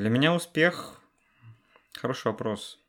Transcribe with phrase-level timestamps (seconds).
[0.00, 0.98] Для меня успех...
[1.92, 2.80] Хороший вопрос.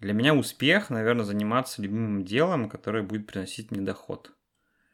[0.00, 4.32] Для меня успех, наверное, заниматься любимым делом, которое будет приносить мне доход,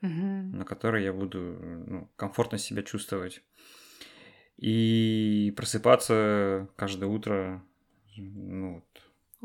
[0.03, 0.11] Угу.
[0.11, 3.41] на который я буду ну, комфортно себя чувствовать.
[4.57, 7.63] И просыпаться каждое утро,
[8.17, 9.03] ну, вот,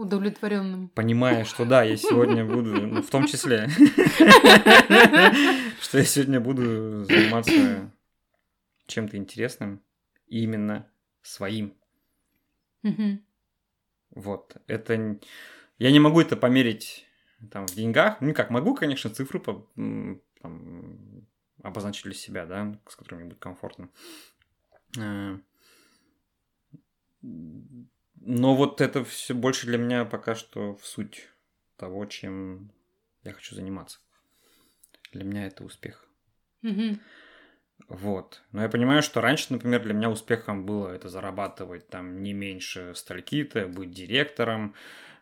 [0.08, 0.90] Удовлетворенным.
[0.90, 3.68] понимая, что да, я сегодня буду, ну, в том числе,
[5.80, 7.92] что я сегодня буду заниматься
[8.88, 9.80] чем-то интересным,
[10.26, 10.88] и именно
[11.24, 11.76] своим.
[12.84, 13.26] Мгм.
[14.12, 15.20] Вот, это...
[15.80, 17.08] Я не могу это померить
[17.52, 18.22] там в деньгах.
[18.22, 19.68] Ну, как могу, конечно, цифры по-
[20.42, 21.28] там,
[21.62, 23.90] обозначить для себя, да, с которыми будет комфортно.
[24.98, 25.38] Э,
[27.22, 31.30] Но вот это все больше для меня пока что в суть
[31.78, 32.72] того, чем
[33.24, 34.00] я хочу заниматься.
[35.12, 36.08] Для меня это успех.
[36.62, 37.00] Мгм.
[37.88, 38.42] Вот.
[38.52, 42.94] Но я понимаю, что раньше, например, для меня успехом было это зарабатывать там не меньше
[42.96, 44.74] стальки-то, быть директором,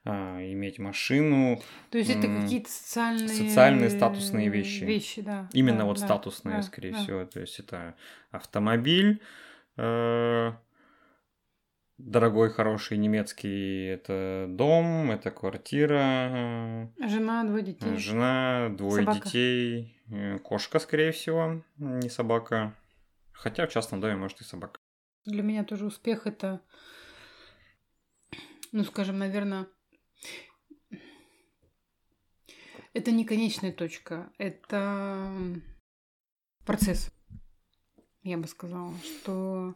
[0.03, 1.61] а, иметь машину.
[1.89, 3.27] То есть это какие-то социальные...
[3.27, 4.83] социальные, статусные вещи.
[4.83, 5.49] Вещи, да.
[5.53, 6.99] Именно да, вот да, статусные, да, скорее да.
[6.99, 7.25] всего.
[7.25, 7.95] То есть это
[8.31, 9.21] автомобиль,
[9.77, 10.53] э,
[12.05, 17.97] дорогой, хороший немецкий, это дом, это квартира, Жена, двое детей.
[17.97, 19.25] жена, двое Собака.
[19.25, 22.75] детей, э, кошка, скорее всего, не собака.
[23.31, 24.79] Хотя в частном доме может и собака.
[25.25, 26.61] Для меня тоже успех это,
[28.71, 29.67] ну, скажем, наверное,
[32.93, 35.31] это не конечная точка, это
[36.65, 37.11] процесс.
[38.23, 39.75] Я бы сказала, что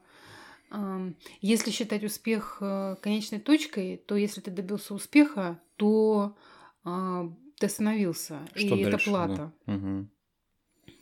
[1.42, 6.36] если считать успех э, конечной точкой, то если ты добился успеха, то
[6.84, 9.12] а, ты остановился, Что и это дальше, да.
[9.12, 9.54] плата.
[9.66, 10.10] Мгм.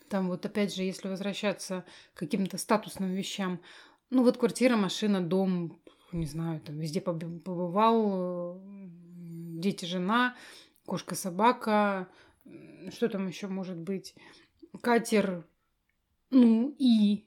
[0.09, 3.61] Там вот опять же, если возвращаться к каким-то статусным вещам,
[4.09, 5.81] ну вот квартира, машина, дом,
[6.11, 8.61] не знаю, там везде побы- побывал,
[9.59, 10.35] дети, жена,
[10.85, 12.07] кошка, собака,
[12.91, 14.13] что там еще может быть,
[14.81, 15.47] катер,
[16.29, 17.25] ну и,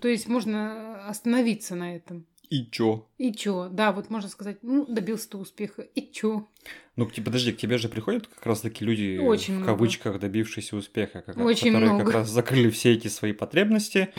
[0.00, 2.26] то есть можно остановиться на этом.
[2.50, 3.08] И чё?
[3.18, 3.68] И чё?
[3.70, 6.46] Да, вот можно сказать, ну, добился ты успеха, и чё?
[6.94, 9.72] Ну, подожди, к тебе же приходят как раз таки люди, Очень в много.
[9.72, 12.04] кавычках, добившиеся успеха, как, Очень которые много.
[12.04, 14.10] как раз закрыли все эти свои потребности.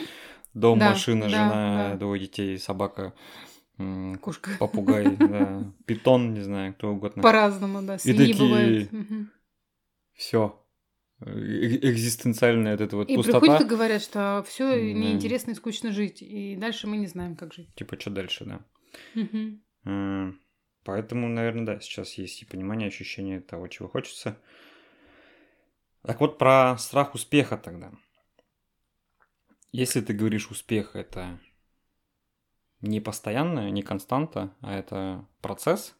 [0.53, 1.97] Дом, Да, машина, да, жена, да.
[1.97, 3.13] двое детей, собака,
[4.21, 4.51] Кошка.
[4.59, 7.21] попугай, да, питон, не знаю, кто угодно.
[7.21, 8.89] По-разному, да, свиньи такие- бывают.
[10.13, 10.61] Все.
[11.21, 13.39] Экзистенциальная вот эта вот И пустота.
[13.39, 14.75] приходят и говорят, что все Да.
[14.77, 16.21] неинтересно и скучно жить.
[16.21, 17.73] И дальше мы не знаем, как жить.
[17.75, 18.65] Типа, что дальше, да.
[19.85, 20.31] Э,
[20.83, 24.37] Поэтому, наверное, да, сейчас есть и понимание, ощущение того, чего хочется.
[26.03, 27.91] Так вот, про страх успеха тогда.
[29.71, 31.39] Если ты говоришь успех, это
[32.81, 35.95] не постоянное, не константа, а это процесс,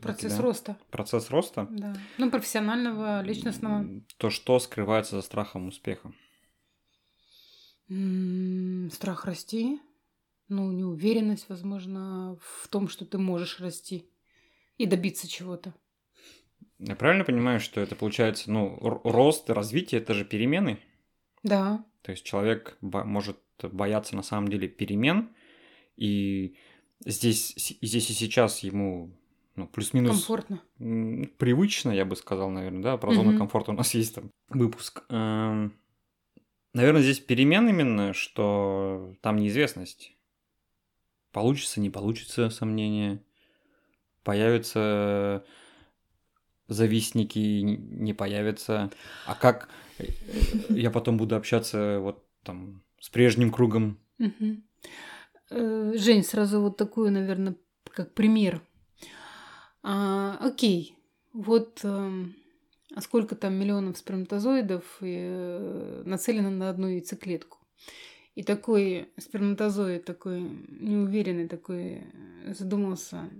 [0.00, 0.42] Процесс да.
[0.42, 1.96] роста, процесс роста, да.
[2.18, 4.02] Ну, профессионального, личностного.
[4.18, 6.12] то что скрывается за страхом успеха?
[7.88, 9.80] М, Страх расти.
[10.48, 14.08] Ну, неуверенность, возможно, в том, что ты можешь расти
[14.76, 15.74] и добиться чего-то.
[16.78, 20.78] Я правильно понимаю, что это получается, ну, рост, развитие, это же перемены?
[21.42, 25.34] Да, То есть человек бо- может бояться на самом деле перемен,
[25.96, 26.56] и
[27.04, 29.10] здесь, здесь и сейчас ему
[29.56, 30.60] ну, плюс-минус комфортно.
[31.38, 35.04] привычно, я бы сказал, наверное, да, про зону комфорта у нас есть там выпуск.
[35.08, 35.72] Эм,
[36.76, 40.14] Наверное, здесь перемен именно, что там неизвестность.
[41.32, 43.22] Получится, не получится, сомнения.
[44.22, 45.42] Появятся
[46.68, 48.90] завистники, не появятся.
[49.24, 50.08] А как э,
[50.68, 53.98] я потом буду общаться вот там с прежним кругом?
[55.48, 58.60] Э, Жень, сразу вот такую, наверное, как пример.
[59.82, 60.96] А, окей,
[61.32, 62.34] вот эм,
[62.94, 67.58] а сколько там миллионов сперматозоидов э, нацелено на одну яйцеклетку.
[68.34, 72.04] И такой сперматозоид, такой неуверенный, такой
[72.44, 73.30] э, задумался.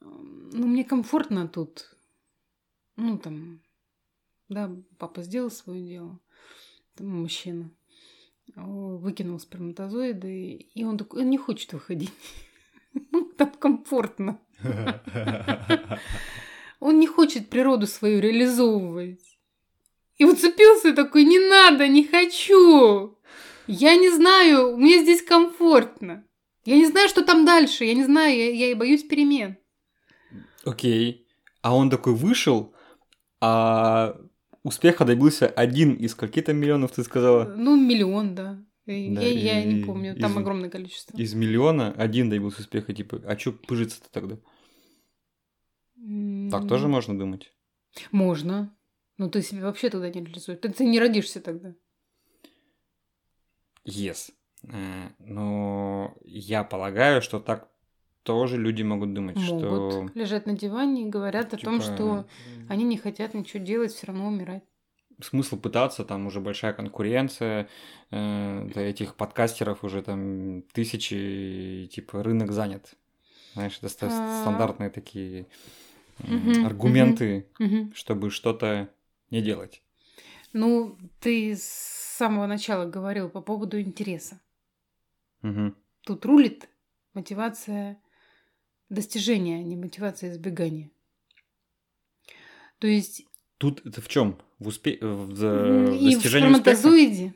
[0.00, 1.94] Ну, мне комфортно тут.
[2.96, 3.62] Ну, там,
[4.48, 6.20] да, папа сделал свое дело.
[6.94, 7.70] Там мужчина
[8.56, 12.12] о, выкинул сперматозоиды, и он такой, он не хочет выходить.
[13.12, 14.40] Ну, Там комфортно.
[16.80, 19.38] Он не хочет природу свою реализовывать.
[20.16, 23.16] И уцепился такой, не надо, не хочу.
[23.66, 26.24] Я не знаю, мне здесь комфортно.
[26.64, 29.56] Я не знаю, что там дальше, я не знаю, я, я и боюсь перемен.
[30.64, 31.26] Окей.
[31.62, 32.74] А он такой вышел,
[33.40, 34.16] а
[34.62, 37.44] успеха добился один из каких-то миллионов, ты сказала?
[37.56, 38.58] Ну, миллион, да.
[38.92, 41.16] И Да, я, я не и помню, там из- огромное количество.
[41.16, 44.36] Из миллиона один добился успеха, типа, а чё пыжиться-то тогда?
[46.50, 47.52] Так М, тоже можно думать?
[48.12, 48.74] Можно.
[49.18, 50.60] Но ты себя вообще тогда не реализуешь.
[50.60, 51.74] Ты, ты не родишься тогда.
[53.84, 54.30] Yes.
[54.64, 57.68] Э, Но я полагаю, что так
[58.22, 60.10] тоже люди могут думать, Могут что...
[60.14, 62.26] лежать на диване и говорят о том, типа, что
[62.68, 64.64] они не хотят ничего делать, все равно умирать.
[65.20, 67.68] Смысл пытаться, там уже большая конкуренция,
[68.10, 72.94] э, для этих подкастеров уже там тысячи, и, типа рынок занят.
[73.54, 75.46] Знаешь, это ста- стандартные такие
[76.18, 77.46] Мгм, аргументы,
[77.94, 78.88] чтобы что-то
[79.30, 79.82] не делать.
[80.52, 84.40] Ну, ты с самого начала говорил по поводу интереса.
[86.02, 86.68] Тут рулит
[87.14, 88.00] мотивация
[88.88, 90.90] достижения, а не мотивация избегания.
[92.78, 93.24] То есть
[93.58, 94.38] Тут это в чем?
[94.58, 94.98] В, успе...
[95.00, 96.76] в за- и в достижении успеха?
[96.76, 97.34] сперматозоиде,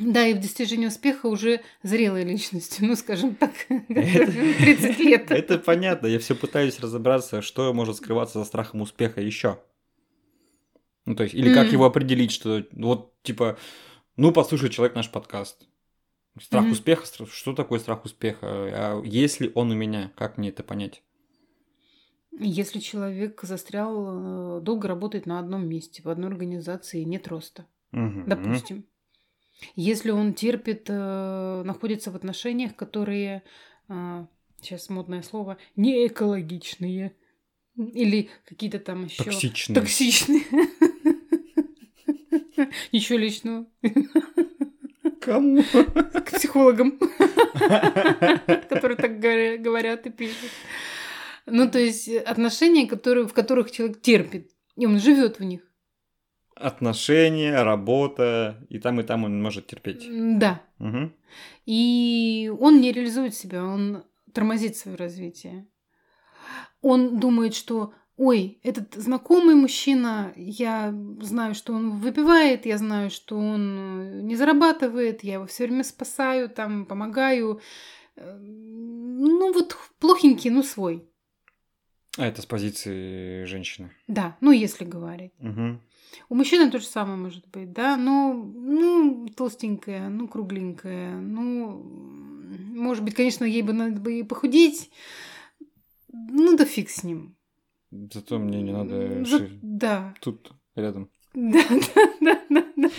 [0.00, 5.30] да, и в достижении успеха уже зрелой личности, ну, скажем так, Это- 30 лет.
[5.30, 6.06] Это понятно.
[6.06, 9.60] Я все пытаюсь разобраться, что может скрываться за страхом успеха еще.
[11.04, 13.58] Ну, то есть, или как его определить, что вот, типа,
[14.16, 15.66] ну, послушай человек наш подкаст.
[16.40, 18.46] Страх успеха, что такое страх успеха?
[18.46, 20.12] А есть ли он у меня?
[20.16, 21.02] Как мне это понять?
[22.40, 28.24] Если человек застрял, э, долго работает на одном месте, в одной организации, нет роста, Мгм.
[28.28, 28.84] допустим.
[29.74, 33.42] Если он терпит, э, находится в отношениях, которые,
[34.60, 37.12] сейчас модное слово, не экологичные,
[37.76, 39.74] или какие-то там еще Токсичный.
[39.74, 40.42] токсичные.
[42.92, 43.66] Ничего личного.
[45.20, 45.62] Кому?
[45.62, 50.50] К психологам, которые так говоря- говорят и пишут.
[51.50, 55.60] Ну, то есть э, отношения, которые, в которых человек терпит, и он живет в них.
[56.54, 60.06] Отношения, работа, и там, и там он может терпеть.
[60.38, 60.60] Да.
[60.78, 61.14] Мгм.
[61.66, 65.68] И он не реализует себя, он тормозит свое развитие.
[66.80, 73.36] Он думает, что ой, этот знакомый мужчина, я знаю, что он выпивает, я знаю, что
[73.38, 77.60] он э, не зарабатывает, я его все время спасаю, там, помогаю.
[78.16, 81.07] Э, Ну, вот плохенький, ну, свой.
[82.18, 83.90] А это с позиции женщины.
[84.08, 85.32] Да, ну, если говорить.
[85.38, 85.80] Мгм.
[86.28, 91.80] У мужчины то же самое может быть, да, но, ну, толстенькая, ну, кругленькая, ну,
[92.74, 94.90] может быть, конечно, ей бы надо бы и похудеть,
[96.12, 97.36] ну, да фиг с ним.
[97.90, 101.08] Зато мне не надо За- ши- Да, тут рядом.
[101.34, 101.62] да,
[101.94, 102.90] да, да, да, да.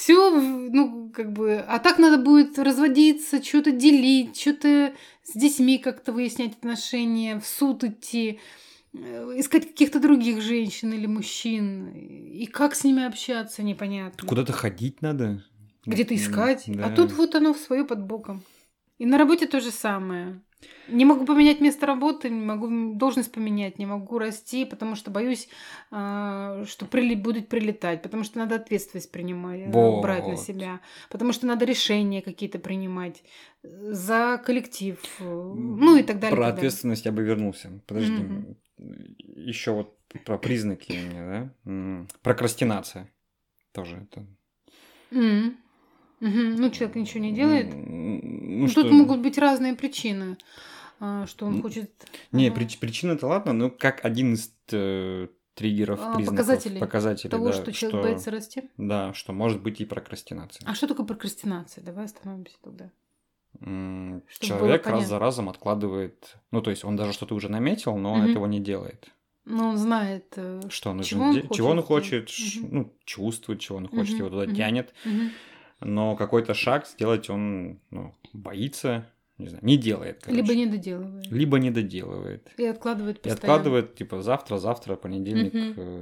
[0.00, 4.92] Все, ну, как бы, а так надо будет разводиться, что-то делить, что-то
[5.24, 8.38] с детьми как-то выяснять отношения, в суд идти,
[8.94, 11.88] э, искать каких-то других женщин или мужчин.
[11.88, 14.28] И как с ними общаться, непонятно.
[14.28, 15.42] Куда-то ходить надо.
[15.84, 16.62] Где-то искать.
[16.68, 16.86] да.
[16.86, 18.44] А тут вот оно свое под боком.
[18.98, 20.40] И на работе то же самое.
[20.88, 25.48] Не могу поменять место работы, не могу должность поменять, не могу расти, потому что боюсь,
[25.90, 30.44] а, что прили- будет прилетать, потому что надо ответственность принимать, э, брать на Вот.
[30.44, 33.22] себя, потому что надо решения какие-то принимать
[33.62, 36.36] э, за коллектив, э, ну и так далее.
[36.36, 36.54] Про так далее.
[36.54, 37.80] ответственность я бы вернулся.
[37.86, 38.12] Подожди.
[38.12, 38.56] Мгм.
[39.36, 39.94] Еще вот
[40.24, 42.06] про признаки у меня, да?
[42.22, 43.10] Прокрастинация.
[43.72, 44.26] Тоже это.
[45.10, 45.56] Мгм.
[46.20, 46.56] Мгм.
[46.56, 47.68] Ну, человек ничего не делает.
[47.74, 48.20] Ну,
[48.62, 48.82] Ну, что...
[48.82, 50.36] Тут могут быть разные причины,
[51.00, 51.90] а, что он хочет...
[52.32, 57.30] Не, ага, прич- причина-то ладно, но как один из э, триггеров, А, признаков, показателей показателей,
[57.30, 58.62] того, да, что человек боится расти.
[58.76, 60.66] Да, что может быть и прокрастинация.
[60.68, 61.84] А что такое прокрастинация?
[61.84, 62.90] Давай остановимся тогда.
[63.60, 68.12] М, Человек раз за разом откладывает, ну, то есть он даже что-то уже наметил, но
[68.12, 68.30] он Мгм.
[68.30, 69.08] этого не делает.
[69.44, 70.32] Но он знает...
[70.36, 72.74] э, Что нужно Чего он де- чего он хочет хочет, Мгм.
[72.76, 74.54] ну, чувствует, чего он хочет, Мгм, его туда мгм.
[74.54, 75.30] тянет, мгм.
[75.80, 80.20] Но какой-то шаг сделать он ну, боится, не знаю, не делает.
[80.22, 80.42] короче.
[80.42, 81.30] Либо не доделывает.
[81.30, 82.52] Либо не доделывает.
[82.56, 83.38] И откладывает И постоянно.
[83.38, 85.54] откладывает, типа, завтра, завтра, понедельник,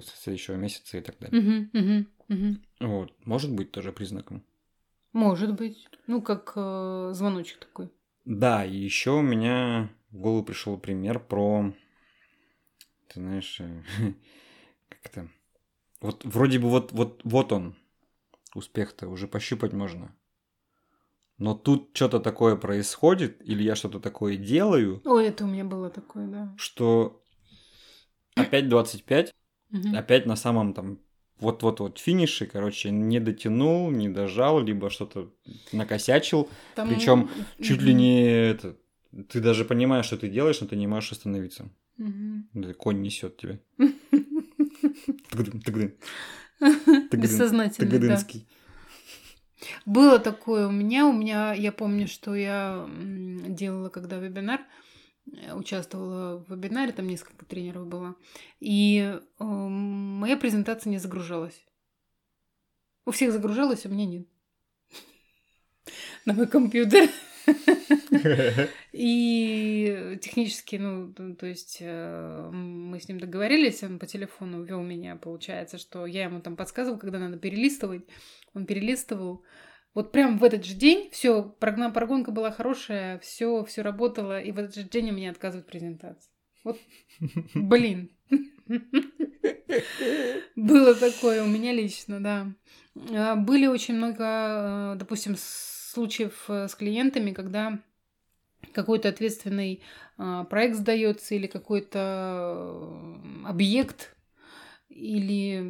[0.02, 1.40] с следующего месяца и так далее.
[1.40, 2.62] Мгм, мгм, мгм.
[2.80, 3.12] Вот.
[3.24, 4.42] Может быть тоже признаком.
[5.12, 5.88] Может быть.
[6.06, 7.90] Ну, как э, звоночек такой.
[8.24, 11.72] Да, и еще у меня в голову пришел пример про,
[13.08, 13.82] ты знаешь, э,
[14.88, 15.28] как это,
[16.00, 17.76] вот вроде бы вот, вот, вот он,
[18.56, 20.14] успех-то, уже пощупать можно.
[21.38, 25.90] Но тут что-то такое происходит, или я что-то такое делаю, Ой, это у меня было
[25.90, 26.54] такое, да.
[26.56, 27.22] что
[28.34, 29.32] опять 25,
[29.70, 29.94] Мгм.
[29.96, 30.98] опять на самом там
[31.38, 35.30] вот-вот-вот финише, короче, не дотянул, не дожал, либо что-то
[35.72, 37.28] накосячил, Там- причем
[37.60, 38.76] чуть ли не это.
[39.28, 41.68] Ты даже понимаешь, что ты делаешь, но ты не можешь остановиться.
[42.54, 43.58] Да, Конь несет тебя.
[47.12, 48.18] Бессознательно, да.
[49.84, 51.06] Было такое у меня.
[51.06, 54.60] У меня, я помню, что я делала, когда вебинар,
[55.32, 58.16] э, участвовала в вебинаре, там несколько тренеров было,
[58.60, 61.64] и э, моя презентация не загружалась.
[63.04, 64.26] У всех загружалась, а у меня нет.
[66.24, 67.08] На мой компьютер.
[68.92, 75.16] И технически, ну, то есть э, мы с ним договорились, он по телефону вел меня,
[75.16, 78.04] получается, что я ему там подсказывала, когда надо перелистывать.
[78.54, 79.44] Он перелистывал.
[79.94, 84.58] Вот прям в этот же день все, прогонка была хорошая, все, все работало, и в
[84.58, 86.30] этот же день у меня отказывают презентация.
[86.64, 86.78] Вот,
[87.54, 88.10] блин.
[90.56, 92.52] Было такое у меня лично, да.
[93.10, 95.36] А, были очень много, э, допустим,
[95.96, 97.78] случаев э, с клиентами, когда
[98.72, 99.82] какой-то ответственный
[100.18, 104.14] а, проект сдается или какой-то э, объект
[104.90, 105.60] или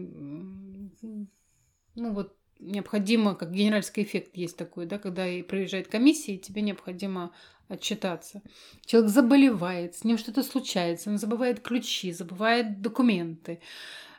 [1.94, 6.62] ну вот необходимо, как генеральский эффект есть такой, да, когда и проезжает комиссия, и тебе
[6.62, 7.32] необходимо
[7.68, 8.42] отчитаться.
[8.84, 13.60] Человек заболевает, с ним что-то случается, он забывает ключи, забывает документы.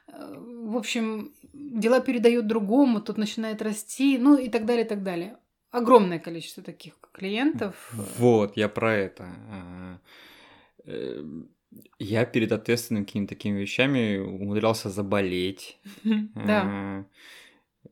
[0.08, 5.38] В общем, дела передает другому, тот начинает расти, ну и так далее, и так далее
[5.78, 7.92] огромное количество таких клиентов.
[8.18, 9.24] Вот, я про это.
[9.50, 10.00] А,
[10.86, 11.24] э,
[12.00, 15.80] я перед ответственными какими-то такими вещами умудрялся заболеть.
[16.36, 16.64] Да.
[16.66, 17.06] А,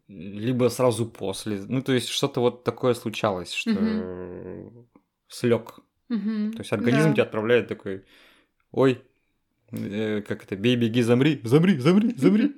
[0.08, 1.64] либо сразу после.
[1.68, 4.72] Ну, то есть что-то вот такое случалось, что
[5.28, 5.80] слег.
[6.08, 8.04] То есть организм тебя отправляет такой,
[8.72, 9.02] ой,
[9.70, 12.54] как это, бей, беги, замри, замри, замри, замри.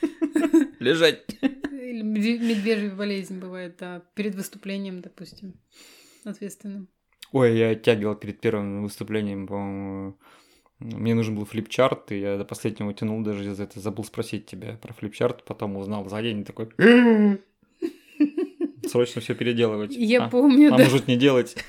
[0.80, 1.24] Лежать.
[1.70, 5.54] Или медвежья болезнь бывает, да, перед выступлением, допустим,
[6.24, 6.88] ответственным.
[7.32, 10.18] Ой, я оттягивал перед первым выступлением, по-моему,
[10.82, 13.80] мне нужен был флипчарт, и я до последнего тянул даже из этого.
[13.80, 16.70] Забыл спросить тебя про флипчарт, потом узнал за день такой...
[18.86, 19.94] Срочно все переделывать.
[19.94, 20.84] Я а, помню, а да.
[20.84, 21.56] может не делать.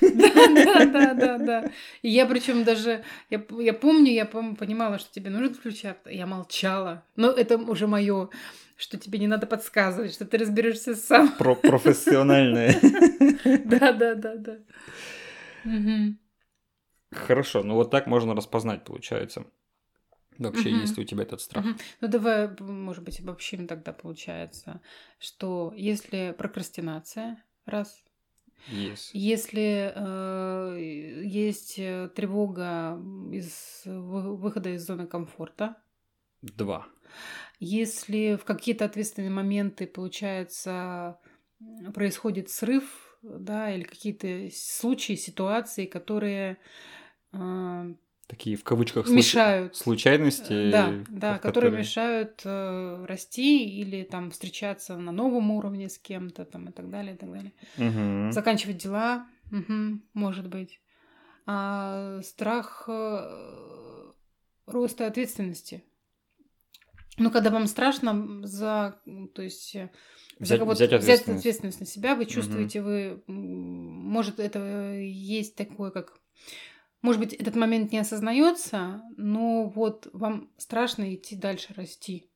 [0.54, 1.70] Да, да, да, да.
[2.02, 7.04] И я причем даже, я, я помню, я понимала, что тебе нужен флипчарт, я молчала.
[7.16, 8.30] Но это уже мое
[8.76, 11.32] что тебе не надо подсказывать, что ты разберешься сам.
[11.36, 12.74] Про профессиональное.
[13.64, 14.58] Да, да, да, да.
[17.12, 19.44] Хорошо, ну вот так можно распознать, получается.
[20.38, 20.78] Вообще, угу.
[20.80, 21.64] если у тебя этот страх.
[21.64, 21.74] Угу.
[22.00, 24.80] Ну давай, может быть, обобщим тогда получается,
[25.18, 28.02] что если прокрастинация, раз.
[28.70, 29.10] Yes.
[29.12, 32.98] Если э, есть э, тревога
[33.30, 35.76] из выхода из зоны комфорта.
[36.40, 36.86] Два.
[37.60, 41.18] Если в какие-то ответственные моменты, получается,
[41.92, 42.84] происходит срыв,
[43.22, 46.58] да, или какие-то случаи, ситуации, которые
[47.32, 47.94] э,
[48.26, 54.96] такие в кавычках мешают случайности, да, да, которые, которые мешают э, расти или там встречаться
[54.96, 57.52] на новом уровне с кем-то там и так далее, и так далее.
[57.78, 58.32] Угу.
[58.32, 60.80] Заканчивать дела, угу, может быть.
[61.46, 64.12] А страх э,
[64.66, 65.84] роста ответственности
[67.16, 68.98] ну, когда вам страшно за,
[69.34, 69.90] то есть, э,
[70.38, 71.02] взять, за взять, ответственность.
[71.02, 72.88] взять ответственность на себя, вы чувствуете, угу.
[72.88, 76.18] вы, может, это есть такое, как,
[77.04, 82.30] может быть, этот момент не осознается, но вот вам страшно идти дальше расти.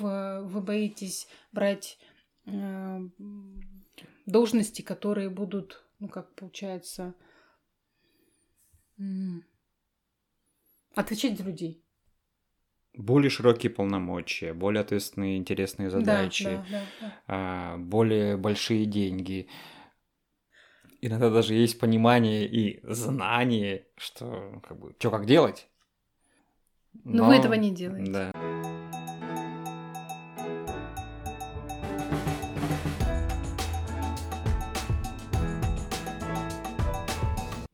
[0.00, 1.96] Вы боитесь брать
[2.46, 3.00] э,
[4.26, 7.14] должности, которые будут, ну, как получается,
[10.96, 11.80] отвечать за людей
[12.94, 17.76] более широкие полномочия, более ответственные, интересные задачи, да, да, да, да.
[17.78, 19.46] более большие деньги.
[21.00, 25.68] Иногда даже есть понимание и знание, что как бы что как делать.
[27.04, 28.12] Но, Но вы этого не делаете.
[28.12, 28.32] Да.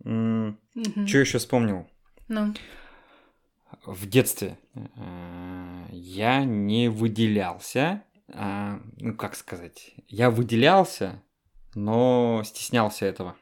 [0.05, 1.07] Угу.
[1.07, 1.89] Что еще вспомнил?
[2.29, 2.53] Ну
[3.87, 11.23] в детстве э, я не выделялся, а, ну как сказать, я выделялся,
[11.75, 13.37] но стеснялся этого.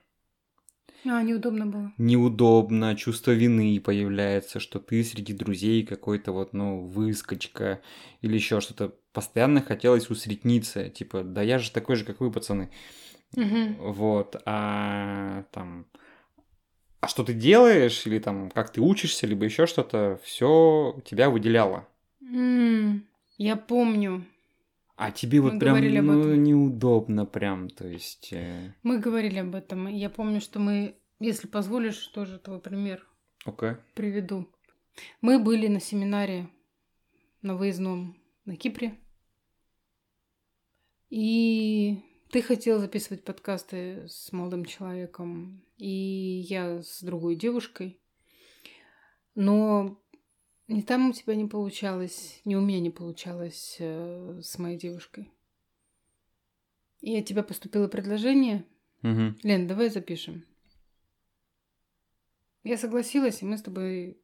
[1.04, 1.92] А, неудобно было.
[1.98, 7.80] Неудобно, чувство вины появляется, что ты среди друзей какой-то вот, ну, выскочка
[8.20, 8.94] или еще что-то.
[9.12, 12.70] Постоянно хотелось усредниться, типа, да я же такой же, как вы, пацаны.
[13.36, 13.92] Угу.
[13.92, 15.86] Вот, а там
[17.02, 21.88] а что ты делаешь, или там как ты учишься, либо еще что-то, все тебя выделяло.
[22.22, 23.00] Mm,
[23.38, 24.24] я помню.
[24.96, 28.32] А тебе Мы вот прям ну, неудобно прям, то есть...
[28.32, 28.74] Э...
[28.82, 29.88] Мы говорили об этом.
[29.88, 33.06] Я помню, что мы, если позволишь, тоже твой пример
[33.46, 33.78] okay.
[33.94, 34.48] приведу.
[35.20, 36.48] Мы были на семинаре
[37.40, 38.98] на выездном на Кипре.
[41.10, 48.00] И ты хотел записывать подкасты с молодым человеком, и я с другой девушкой.
[49.34, 50.01] Но
[50.68, 55.30] ни там у тебя не получалось, ни у меня не получалось э, с моей девушкой.
[57.00, 58.64] И от тебя поступило предложение.
[59.02, 59.34] Угу.
[59.42, 60.44] Лен, давай запишем.
[62.62, 64.20] Я согласилась, и мы с тобой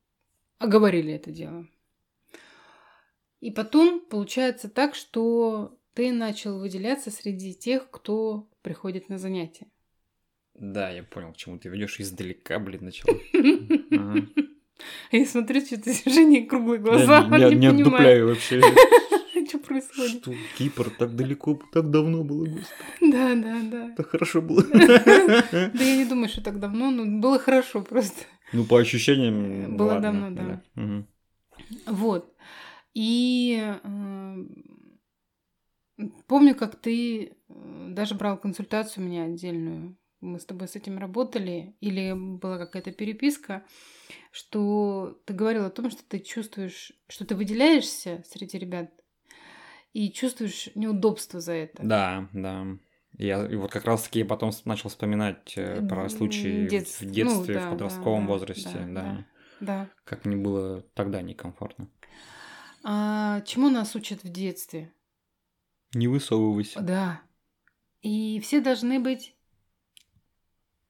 [0.58, 1.66] оговорили это дело.
[3.40, 9.66] И потом получается так, что ты начал выделяться среди тех, кто приходит на занятия.
[10.54, 13.08] Да, я понял, к чему ты ведешь издалека, блин, начал.
[15.12, 17.26] Я смотрю, что ты Жене круглые глаза.
[17.30, 18.60] Я не, не, не отдупляю вообще.
[19.48, 20.22] Что происходит?
[20.22, 20.34] Что?
[20.58, 23.12] Кипр так далеко, так давно было, господи.
[23.12, 23.94] Да, да, да.
[23.96, 24.62] Так хорошо было.
[24.72, 28.24] Да я не думаю, что так давно, но было хорошо просто.
[28.52, 30.62] Ну, по ощущениям, Было давно, да.
[31.86, 32.34] Вот.
[32.94, 34.36] И э,
[36.26, 39.96] помню, как ты э, даже брал консультацию у меня отдельную.
[40.20, 43.64] Мы с тобой с этим работали, или была какая-то переписка,
[44.32, 48.90] что ты говорил о том, что ты чувствуешь, что ты выделяешься среди ребят
[49.92, 51.82] и чувствуешь неудобство за это.
[51.82, 52.66] Да, да.
[53.16, 57.10] Я и вот как раз-таки потом начал вспоминать э, про случаи в- детств- в ну
[57.12, 59.02] детстве, да, в подростковом да, возрасте, да, да.
[59.02, 59.26] да.
[59.60, 59.90] Да.
[60.04, 61.88] Как мне было тогда некомфортно.
[62.84, 64.92] А чему нас учат в детстве?
[65.94, 66.80] Не высовывайся.
[66.80, 67.22] Да.
[68.02, 69.34] И все должны быть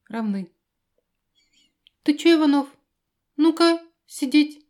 [0.08, 0.50] равны.
[2.02, 2.68] Ты чё, Иванов?
[3.36, 4.64] Ну-ка, сидеть.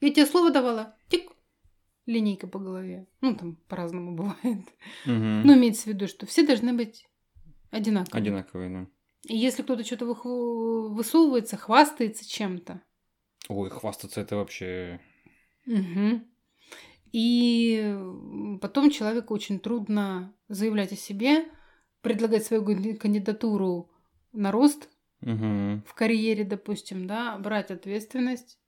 [0.00, 0.96] Я тебе слово давала?
[1.08, 1.30] Тик.
[2.06, 3.06] Линейка по голове.
[3.20, 4.66] Ну, там по-разному бывает.
[5.06, 5.42] Мгм.
[5.46, 7.06] Но имеется в виду, что все должны быть
[7.70, 8.20] одинаковые.
[8.20, 8.86] Одинаковые, да.
[9.28, 12.82] И если кто-то что-то высовывается, хвастается чем-то,
[13.48, 15.00] Ой, хвастаться это вообще...
[15.66, 16.26] Мгм.
[17.12, 17.94] И
[18.60, 21.44] потом человеку очень трудно заявлять о себе,
[22.00, 22.64] предлагать свою
[22.96, 23.90] кандидатуру
[24.32, 24.88] на рост
[25.20, 25.82] Мгм.
[25.86, 28.58] в карьере, допустим, да, брать ответственность,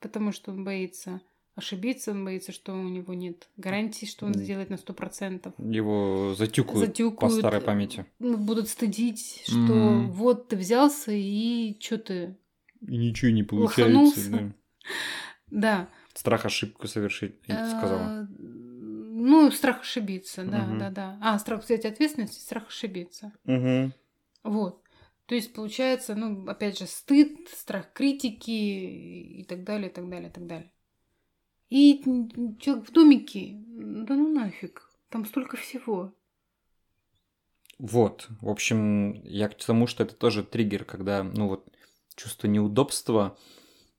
[0.00, 1.20] потому что он боится
[1.54, 5.54] ошибиться, он боится, что у него нет гарантии, что он сделает на сто процентов.
[5.58, 8.06] Его затюкают, по Затюкают, старой памяти.
[8.18, 10.10] ну, будут стыдить, что Мгм.
[10.10, 12.36] вот ты взялся и что ты,
[12.86, 14.30] И ничего не получается.
[14.30, 14.52] Да.
[15.50, 15.88] да.
[16.14, 18.02] Страх ошибку совершить, я сказала.
[18.20, 20.78] Э, Ну, страх ошибиться, да, Мгм.
[20.78, 21.18] да, да.
[21.22, 23.32] А, страх взять ответственность, страх ошибиться.
[23.44, 23.92] Мгм.
[24.44, 24.82] Вот.
[25.26, 30.30] То есть получается, ну, опять же, стыд, страх критики и так далее, и так далее,
[30.30, 30.72] и так далее.
[31.68, 32.00] И
[32.60, 36.14] человек в домике, да ну нафиг, там столько всего.
[37.78, 41.68] Вот, в общем, я к тому, что это тоже триггер, когда, ну вот,
[42.14, 43.36] чувство неудобства,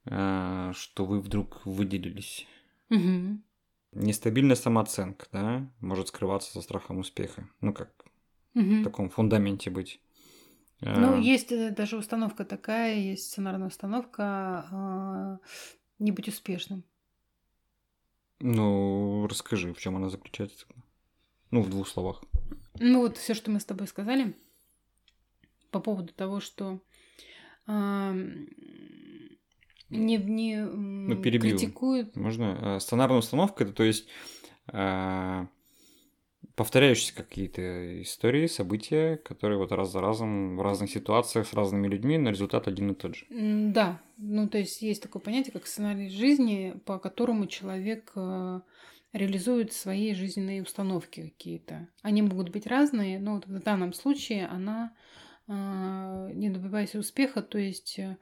[0.06, 2.48] э, что вы вдруг выделились.
[2.90, 3.44] Мгм.
[3.92, 7.50] Нестабильная самооценка, да, может скрываться за страхом успеха.
[7.62, 7.92] Ну, как
[8.54, 8.82] Мгм.
[8.82, 10.02] в таком фундаменте быть.
[10.82, 15.40] Э, Ну, есть э, даже установка такая, есть сценарная установка а,
[16.00, 16.84] не быть успешным.
[18.40, 20.68] Ну, расскажи, в чем она заключается.
[21.50, 22.22] Ну, в двух словах.
[22.80, 24.36] Ну вот все, что мы с тобой сказали
[25.72, 26.80] по поводу того, что
[27.66, 28.48] ам,
[29.90, 31.58] не, не Ну, перебью.
[31.58, 32.16] критикуют.
[32.16, 32.76] Можно?
[32.76, 34.08] Э, Сценарная установка это, то есть,
[34.72, 35.46] э,
[36.58, 42.18] повторяющиеся какие-то истории, события, которые вот раз за разом в разных ситуациях с разными людьми,
[42.18, 43.28] но результат один и тот же.
[43.30, 48.62] Да, ну то есть есть такое понятие, как сценарий жизни, по которому человек э,
[49.14, 51.90] реализует свои жизненные установки какие-то.
[52.02, 54.96] Они могут быть разные, но вот в данном случае она,
[55.48, 58.18] э, не добиваясь успеха, то есть э,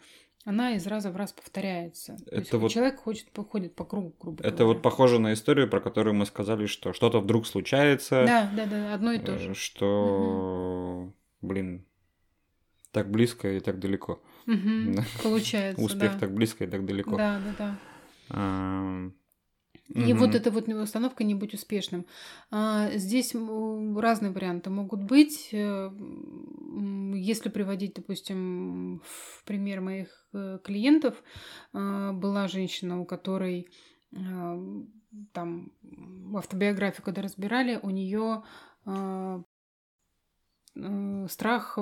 [0.45, 2.15] она из раза в раз повторяется.
[2.29, 4.65] То есть Это вот- человек хочет, ходит по кругу, грубо Это говоря.
[4.75, 8.93] вот похоже на историю, про которую мы сказали, что что-то вдруг случается, Да, да, да,
[8.93, 9.53] одно и то э, же.
[9.55, 11.83] что, блин,
[12.91, 14.21] так близко и так далеко.
[14.45, 15.03] Да.
[15.23, 16.19] Получается, Успех да.
[16.19, 17.17] так близко и так далеко.
[17.17, 17.75] Да, да, да.
[18.29, 19.09] А,
[19.89, 20.17] И мгм.
[20.17, 22.05] вот эта вот установка не быть успешным.
[22.49, 25.49] А, Здесь разные варианты могут быть.
[25.51, 25.91] Э,
[27.13, 31.23] Если приводить, допустим, в пример моих э, клиентов,
[31.73, 33.67] а, была женщина, у которой
[34.15, 34.59] а,
[35.33, 35.71] там
[36.35, 38.43] автобиографию, когда разбирали, у нее
[41.29, 41.79] страх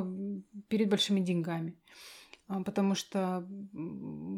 [0.67, 1.75] перед большими деньгами.
[2.53, 3.47] А, Потому что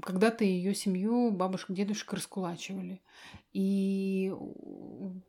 [0.04, 3.02] когда-то ее семью бабушка, дедушка раскулачивали.
[3.54, 4.34] И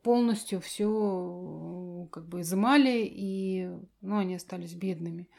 [0.03, 3.69] полностью все как бы изымали, и
[4.01, 5.29] ну, они остались бедными.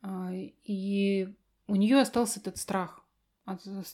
[0.00, 1.28] А, И
[1.66, 3.04] у нее остался этот страх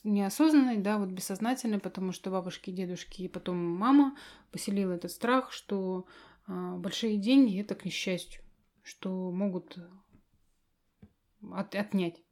[0.03, 4.17] неосознанный, да, вот бессознательный, потому что бабушки, дедушки и потом мама
[4.51, 6.07] поселила этот страх, что
[6.49, 8.45] а, большие деньги это к несчастью
[8.85, 9.79] что могут
[11.53, 12.23] от, отнять.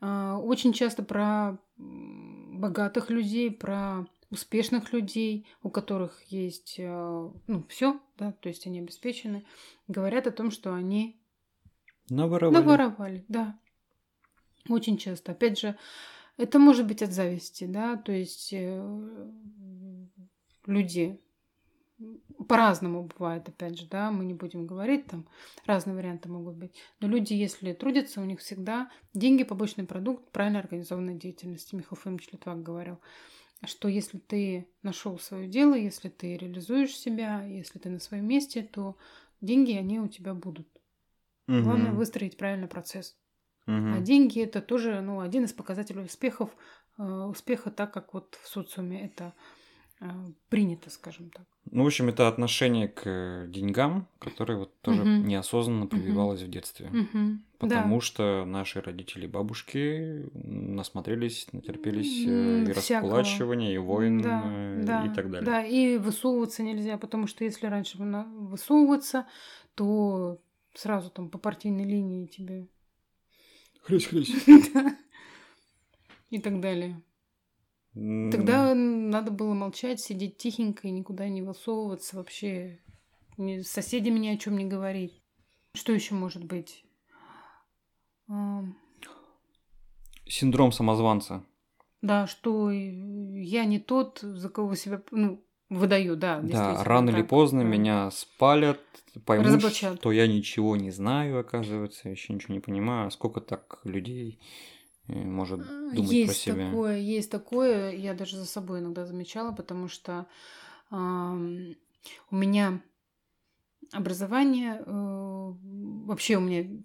[0.00, 8.00] А, очень часто про богатых людей, про успешных людей, у которых есть э, ну, все,
[8.16, 9.44] да, то есть они обеспечены,
[9.88, 11.20] говорят о том, что они
[12.08, 12.54] наворовали.
[12.54, 13.58] Наворовали, да.
[14.68, 15.32] Очень часто.
[15.32, 15.76] Опять же,
[16.36, 19.30] это может быть от зависти, да, то есть э,
[20.66, 21.20] люди
[22.48, 25.28] по-разному бывает, опять же, да, мы не будем говорить, там
[25.66, 26.74] разные варианты могут быть.
[27.00, 31.74] Но люди, если трудятся, у них всегда деньги, побочный продукт правильно организованной деятельности.
[31.74, 32.98] Михаил Фомич Литвак говорил,
[33.64, 38.62] что если ты нашел свое дело, если ты реализуешь себя, если ты на своем месте,
[38.62, 38.96] то
[39.40, 40.68] деньги, они у тебя будут.
[41.46, 41.62] Угу.
[41.62, 43.16] Главное выстроить правильный процесс.
[43.66, 43.94] Угу.
[43.96, 46.50] А деньги это тоже ну, один из показателей успехов,
[46.98, 49.34] э, успеха, так как вот в социуме это
[50.48, 51.44] принято, скажем так.
[51.70, 55.08] Ну, в общем, это отношение к деньгам, которое вот тоже угу.
[55.08, 56.48] неосознанно прививалось угу.
[56.48, 56.86] в детстве.
[56.88, 57.38] Угу.
[57.58, 58.00] Потому да.
[58.00, 65.06] что наши родители и бабушки насмотрелись, натерпелись э, и раскулачивания, и войн, да, э, да,
[65.06, 65.46] и так далее.
[65.46, 69.26] Да, и высовываться нельзя, потому что если раньше высовываться,
[69.74, 70.40] то
[70.74, 72.68] сразу там по партийной линии тебе...
[73.82, 74.32] Хрясь-хрясь.
[76.30, 77.02] И так далее.
[77.94, 82.80] Тогда надо было молчать, сидеть тихенько и никуда не высовываться, вообще
[83.36, 85.20] с соседями ни о чем не говорить.
[85.74, 86.84] Что еще может быть?
[90.26, 91.44] Синдром самозванца.
[92.02, 96.40] Да, что я не тот, за кого себя ну, выдаю, да.
[96.40, 97.18] Да, рано так.
[97.18, 98.80] или поздно меня спалят,
[99.26, 99.98] поймут, Разоблачат.
[99.98, 103.08] что я ничего не знаю, оказывается, еще ничего не понимаю.
[103.08, 104.38] А сколько так людей
[105.10, 106.70] может а, думать есть про себя.
[106.70, 110.26] Такое, есть такое, я даже за собой иногда замечала, потому что
[110.90, 112.82] э, у меня
[113.92, 115.54] образование, э,
[116.04, 116.82] вообще у меня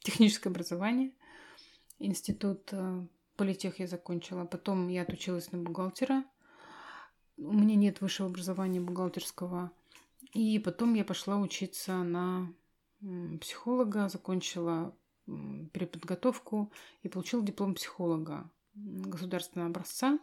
[0.00, 1.12] техническое образование,
[1.98, 3.06] институт э,
[3.36, 6.24] политех я закончила, потом я отучилась на бухгалтера,
[7.36, 9.70] у меня нет высшего образования бухгалтерского,
[10.32, 12.52] и потом я пошла учиться на
[13.40, 14.94] психолога, закончила
[15.72, 20.18] переподготовку и получила диплом психолога государственного образца.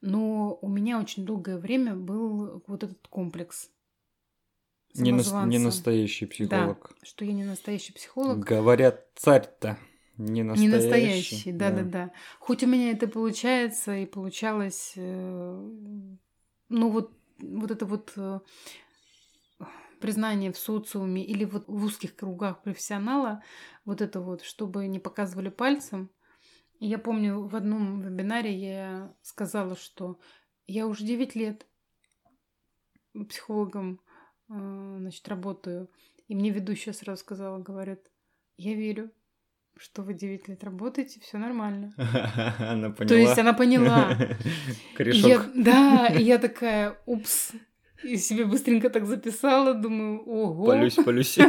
[0.00, 3.70] Но у меня очень долгое время был вот этот комплекс.
[4.94, 6.90] Не, на, не настоящий психолог.
[7.00, 8.40] Да, что я не настоящий психолог.
[8.40, 9.78] Говорят, царь-то
[10.18, 10.68] не настоящий.
[10.68, 12.10] Не настоящий, да-да-да.
[12.38, 15.70] Хоть у меня это получается и получалось, э,
[16.68, 18.40] ну вот, вот это вот э,
[20.02, 23.42] признание в социуме или вот в узких кругах профессионала,
[23.84, 26.10] вот это вот, чтобы не показывали пальцем.
[26.80, 30.18] И я помню, в одном вебинаре я сказала, что
[30.66, 31.66] я уже 9 лет
[33.28, 34.00] психологом
[34.48, 35.88] э, значит, работаю.
[36.26, 38.00] И мне ведущая сразу сказала, говорит,
[38.56, 39.12] я верю,
[39.76, 41.94] что вы 9 лет работаете, все нормально.
[42.58, 43.08] Она поняла.
[43.08, 44.18] То есть она поняла.
[44.96, 45.28] Корешок.
[45.28, 47.52] Я, да, и я такая, упс,
[48.04, 50.66] и себе быстренько так записала, думаю, ого.
[50.66, 51.38] Полюсь, полюсь.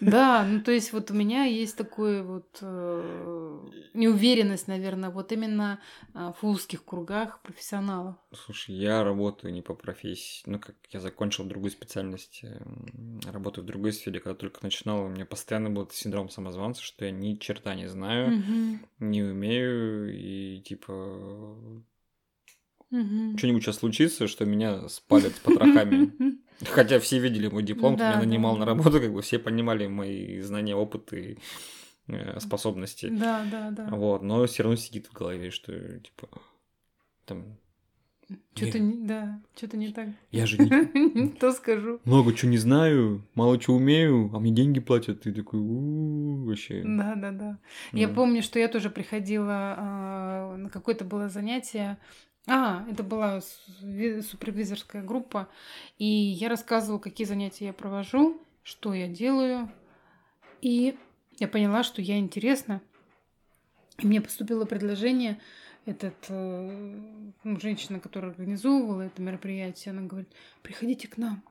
[0.00, 3.60] Да, ну то есть вот у меня есть такой вот э,
[3.94, 5.80] неуверенность, наверное, вот именно
[6.14, 8.16] э, в узких кругах профессионалов.
[8.32, 12.60] Слушай, я работаю не по профессии, ну как я закончил другую специальность, э,
[13.30, 17.10] работаю в другой сфере, когда только начинал, у меня постоянно был синдром самозванца, что я
[17.10, 18.42] ни черта не знаю,
[18.98, 21.82] не умею и типа
[22.90, 23.38] Угу.
[23.38, 26.12] Что-нибудь сейчас случится, что меня спалят с потрохами.
[26.70, 28.60] Хотя все видели мой диплом, да, меня нанимал да.
[28.60, 31.38] на работу, как бы все понимали мои знания, опыт и
[32.08, 33.08] э, способности.
[33.10, 33.86] Да, да, да.
[33.90, 36.28] Вот, но все равно сидит в голове, что типа
[37.24, 37.56] там
[38.54, 40.08] что-то не, да, что-то не так.
[40.30, 41.28] Я же не...
[41.40, 42.00] То скажу.
[42.04, 45.22] Много чего не знаю, мало чего умею, а мне деньги платят.
[45.22, 46.82] Ты такой, вообще.
[46.84, 47.58] Да, да, да.
[47.92, 51.98] Я помню, что я тоже приходила, а, на какое-то было занятие,
[52.52, 55.48] а, это была супервизорская группа,
[55.98, 59.70] и я рассказывала, какие занятия я провожу, что я делаю,
[60.60, 60.98] и
[61.38, 62.82] я поняла, что я интересна.
[63.98, 65.38] И мне поступило предложение,
[65.86, 67.00] этот, э,
[67.44, 70.28] ну, женщина, которая организовывала это мероприятие, она говорит,
[70.62, 71.44] приходите к нам,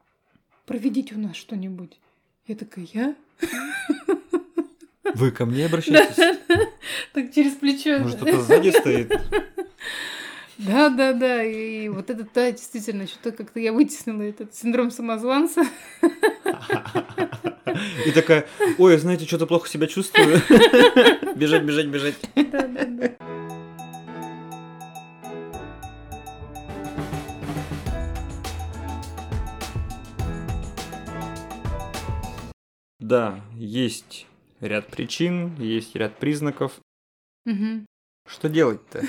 [0.65, 1.97] проведите у нас что-нибудь.
[2.45, 3.15] Я такая, я?
[5.15, 6.39] Вы ко мне обращаетесь?
[7.13, 7.99] Так через плечо.
[7.99, 9.11] Может, кто-то сзади стоит?
[10.59, 11.43] Да, да, да.
[11.43, 15.63] И вот это, да, действительно, что-то как-то я вытеснила этот синдром самозванца.
[18.05, 18.45] И такая,
[18.77, 20.41] ой, знаете, что-то плохо себя чувствую.
[21.35, 22.15] Бежать, бежать, бежать.
[22.35, 23.29] Да, да, да.
[33.09, 34.27] да, есть
[34.61, 36.73] ряд причин, есть ряд признаков.
[37.45, 37.85] Мгм.
[38.27, 39.01] Что делать-то?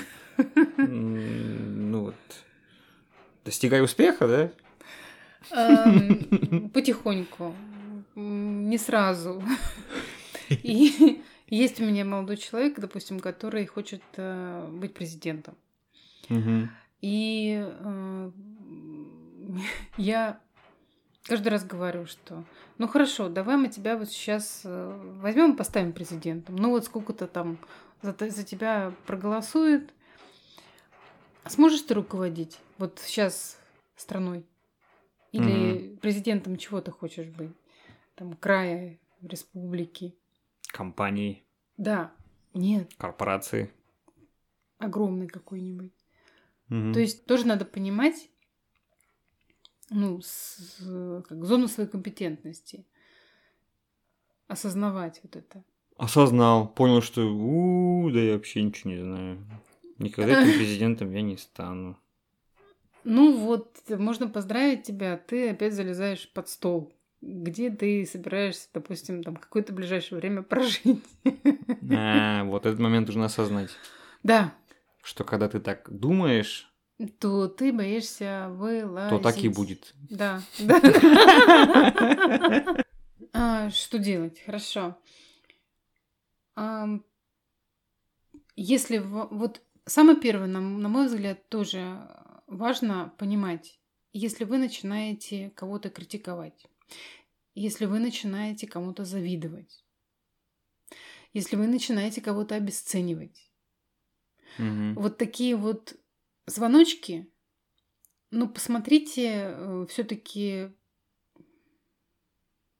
[0.77, 2.15] Ну вот,
[3.45, 4.51] достигай успеха, да?
[5.51, 7.55] Эм, Потихоньку.
[8.15, 9.43] Не сразу.
[10.49, 15.55] И есть у меня молодой человек, допустим, который хочет э, быть президентом.
[17.01, 18.31] И э,
[19.97, 20.39] я
[21.23, 22.43] каждый раз говорю, что
[22.77, 26.55] ну хорошо, давай мы тебя вот сейчас возьмем и поставим президентом.
[26.55, 27.57] Ну вот сколько-то там
[28.01, 29.93] за, за тебя проголосует.
[31.43, 33.57] А сможешь ты руководить вот сейчас
[33.95, 34.45] страной?
[35.31, 37.51] Или президентом чего ты хочешь быть?
[38.15, 40.15] Там края, республики.
[40.67, 41.43] Компании,
[41.77, 42.11] Да,
[42.53, 43.71] нет, корпорации.
[44.77, 45.91] огромный какой-нибудь.
[46.69, 46.93] Мгм.
[46.93, 48.29] То есть тоже надо понимать,
[49.89, 52.85] ну, с- как зону своей компетентности.
[54.47, 55.63] Осознавать вот это.
[55.97, 59.45] Осознал, понял, что у да я вообще ничего не знаю.
[60.01, 61.97] Никогда этим президентом я не стану.
[63.03, 69.35] Ну вот, можно поздравить тебя, ты опять залезаешь под стол, где ты собираешься, допустим, там
[69.37, 71.03] какое-то ближайшее время прожить.
[71.91, 73.71] А, вот этот момент нужно осознать.
[74.23, 74.53] Да,
[75.03, 76.71] Что когда ты так думаешь,
[77.19, 79.09] то ты боишься вылазить.
[79.09, 79.93] то так и будет.
[80.09, 80.41] Да.
[83.33, 84.41] А, Что делать?
[84.45, 84.97] Хорошо.
[88.55, 92.07] Если вот самое первое, на, на мой взгляд, тоже
[92.47, 93.79] важно понимать,
[94.13, 96.65] если вы начинаете кого-то критиковать,
[97.55, 99.85] если вы начинаете кому-то завидовать,
[101.33, 103.51] если вы начинаете кого-то обесценивать,
[104.57, 104.95] Мгм.
[104.95, 105.95] вот такие вот
[106.45, 107.31] звоночки,
[108.31, 110.71] ну, посмотрите все-таки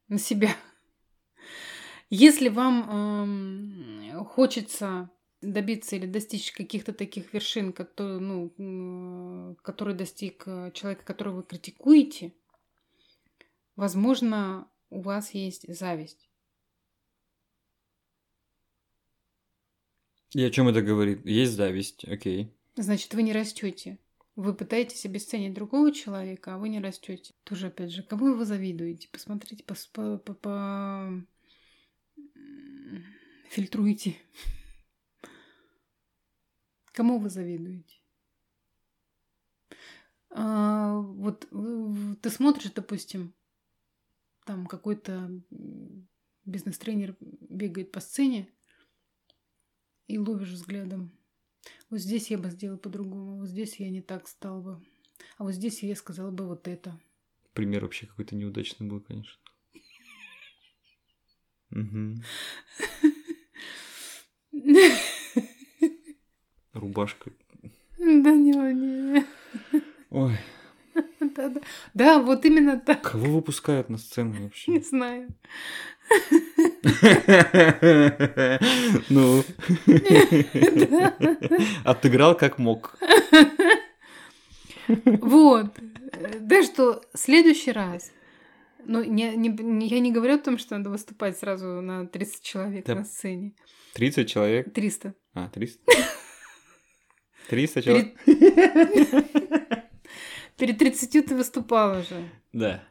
[0.07, 0.55] на себя.
[2.09, 5.09] Если вам эм, хочется
[5.41, 12.34] добиться или достичь каких-то таких вершин, которые, ну, которые достиг э, человек, которого вы критикуете,
[13.75, 16.30] возможно, у вас есть зависть.
[20.34, 21.25] И о чем это говорит?
[21.25, 22.54] Есть зависть, окей.
[22.75, 23.97] Значит, вы не растете.
[24.38, 27.34] Вы пытаетесь обесценить другого человека, а вы не растете.
[27.43, 29.10] Тоже, опять же, кому вы завидуете?
[29.12, 31.25] Посмотрите, пос- по, по- по-
[33.49, 34.15] фильтруйте.
[36.91, 37.97] Кому вы завидуете?
[40.30, 43.34] А, вот в- ты смотришь, допустим,
[44.45, 45.32] там какой-то
[46.45, 48.49] бизнес-тренер бегает по сцене
[50.08, 51.12] и ловишь взглядом.
[51.89, 54.86] Вот здесь я бы сделала по-другому, вот здесь я не так стал бы.
[55.38, 56.99] А вот здесь я сказала бы вот это.
[57.54, 59.39] Пример вообще какой-то неудачный был, конечно.
[61.69, 62.23] Мгм.
[66.73, 67.31] Рубашка.
[67.99, 69.25] Да не, не.
[70.10, 70.38] Ой,
[71.19, 71.62] Да, да.
[71.93, 73.01] Да, вот именно так.
[73.12, 74.79] кого выпускают на сцену Не вообще?
[74.81, 75.27] знаю.
[79.10, 79.43] Ну,
[81.86, 82.97] отыграл как мог.
[84.88, 85.67] Вот.
[86.39, 88.12] Да что, следующий раз.
[88.86, 92.41] Ну, не, не- не- я не говорю о том, что надо выступать сразу на 30
[92.41, 92.95] человек Да.
[92.95, 93.53] на сцене.
[93.93, 94.73] 30 человек.
[94.73, 95.13] 300.
[95.34, 95.79] А, 300?
[97.49, 98.23] 300 человек?
[98.25, 99.82] Перед...
[100.58, 102.30] Перед 30 ты выступал уже.
[102.54, 102.84] Да.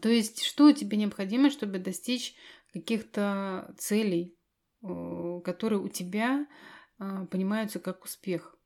[0.00, 2.34] То есть, что тебе необходимо, чтобы достичь
[2.72, 4.36] каких-то целей,
[4.82, 6.46] э, которые у тебя
[6.98, 8.56] а, понимаются как успех?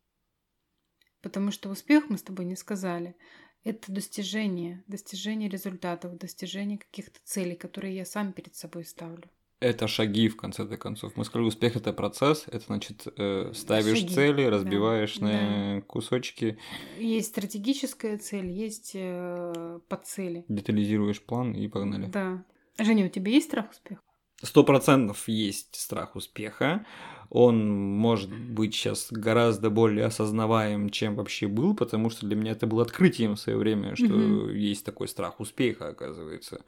[1.21, 3.17] Потому что успех, мы с тобой не сказали,
[3.63, 9.29] это достижение, достижение результатов, достижение каких-то целей, которые я сам перед собой ставлю.
[9.61, 11.17] Это шаги, в конце концов.
[11.17, 16.59] Мы сказали, успех это процесс, это значит, э, ставишь Шаги, цели, да, разбиваешь на кусочки,
[16.99, 20.47] Есть стратегическая цель, есть э, подцели.
[20.49, 22.07] детализируешь план и погнали.
[22.07, 22.43] Да.
[22.79, 24.01] Женя, у тебя есть страх успеха?
[24.43, 26.87] Сто процентов есть страх успеха.
[27.29, 32.67] Он может быть сейчас гораздо более осознаваем, чем вообще был, потому что для меня это
[32.67, 34.55] было открытием в свое время, что Мгм.
[34.55, 36.65] есть такой страх успеха, оказывается.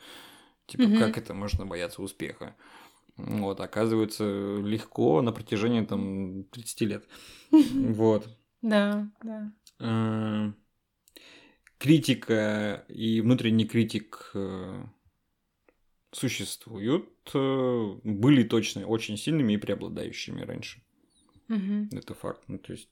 [0.66, 0.98] Типа, Мгм.
[0.98, 2.55] как это можно бояться успеха?
[3.16, 4.25] Вот, оказывается,
[4.57, 7.05] легко на протяжении там 30 лет.
[7.51, 8.29] Вот.
[8.62, 9.53] Да, да.
[9.81, 10.53] Э,
[11.79, 14.85] Критика и внутренний критик э,
[16.12, 20.81] существуют, э, были точно очень сильными и преобладающими раньше.
[21.48, 21.88] Мгм.
[21.92, 22.42] Это факт.
[22.46, 22.88] Ну, то есть,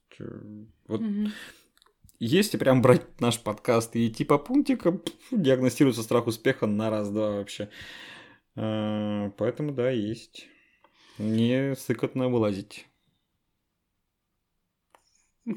[0.89, 1.33] вот Мгм.
[2.19, 7.65] если прям брать наш подкаст и идти по пунктикам, диагностируется страх успеха на раз-два вообще.
[7.65, 7.71] А,
[9.37, 10.47] поэтому, да, есть.
[11.19, 12.87] Не сыкотно вылазить.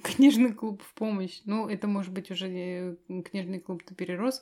[0.04, 1.42] Книжный клуб в помощь.
[1.46, 4.42] Ну, это может быть уже э, книжный клуб-то перерос.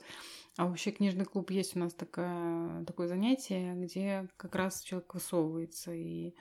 [0.56, 5.92] А вообще книжный клуб есть у нас такое, такое занятие, где как раз человек высовывается
[5.92, 6.34] и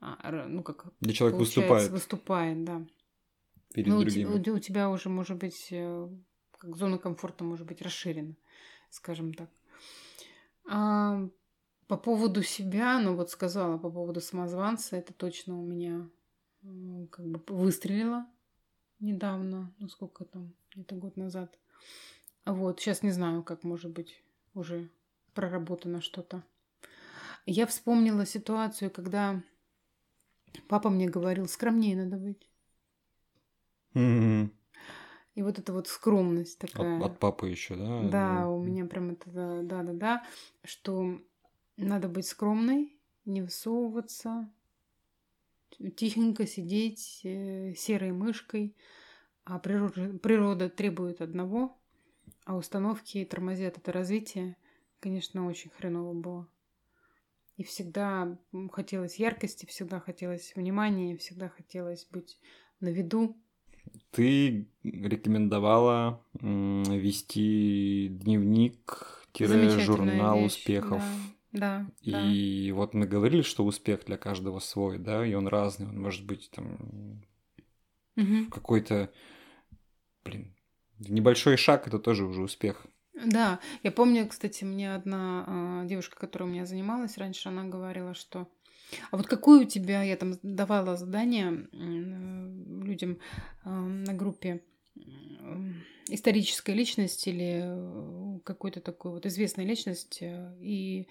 [0.00, 1.90] а, ну как где человек выступает.
[1.90, 2.86] Выступает, да.
[3.74, 4.50] Перед ну, другими.
[4.50, 6.08] У, у тебя уже может быть э,
[6.58, 8.36] как зона комфорта может быть расширена,
[8.90, 9.50] скажем так.
[10.68, 11.28] А,
[11.86, 16.08] по поводу себя, ну вот сказала по поводу самозванца, это точно у меня
[17.10, 18.26] как бы выстрелило
[18.98, 21.58] недавно, ну сколько там, где-то год назад.
[22.44, 24.22] Вот, сейчас не знаю, как может быть
[24.54, 24.88] уже
[25.34, 26.42] проработано что-то.
[27.44, 29.42] Я вспомнила ситуацию, когда
[30.68, 32.48] папа мне говорил, скромнее надо быть.
[33.94, 34.50] Mm-hmm.
[35.34, 36.98] И вот эта вот скромность такая.
[36.98, 38.02] От, от папы еще, да?
[38.08, 40.26] Да, у меня прям это, да, да, да, да,
[40.64, 41.20] что
[41.76, 44.48] надо быть скромной, не высовываться,
[45.96, 48.76] тихонько сидеть э, серой мышкой,
[49.44, 51.76] а природа, природа требует одного,
[52.44, 54.56] а установки тормозят это развитие,
[55.00, 56.48] конечно, очень хреново было.
[57.56, 58.38] И всегда
[58.70, 62.38] хотелось яркости, всегда хотелось внимания, всегда хотелось быть
[62.80, 63.36] на виду.
[64.10, 71.00] Ты рекомендовала вести дневник-журнал успехов.
[71.00, 71.86] Да да.
[72.02, 72.74] И да.
[72.74, 76.50] вот мы говорили, что успех для каждого свой, да, и он разный, он может быть
[76.50, 77.22] там
[78.16, 78.50] угу.
[78.50, 79.10] какой-то,
[80.24, 80.54] блин,
[80.98, 82.86] небольшой шаг это тоже уже успех.
[83.24, 88.12] Да, я помню, кстати, мне одна э, девушка, которая у меня занималась раньше, она говорила,
[88.12, 88.46] что
[89.10, 93.18] а вот какое у тебя, я там давала задание э, людям
[93.64, 94.62] э, на группе
[94.94, 95.00] э,
[96.08, 101.08] историческая личность или какой-то такой вот известная личность, и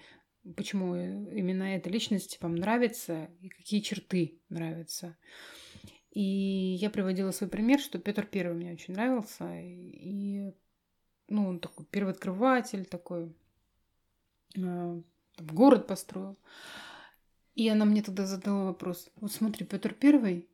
[0.54, 5.16] почему именно эта личность вам нравится и какие черты нравятся.
[6.10, 9.50] И я приводила свой пример, что Петр Первый мне очень нравился.
[9.60, 10.52] И,
[11.28, 13.34] ну, он такой первооткрыватель, такой
[14.56, 15.02] э,
[15.38, 16.38] город построил.
[17.54, 19.10] И она мне тогда задала вопрос.
[19.16, 20.48] Вот смотри, Петр Первый,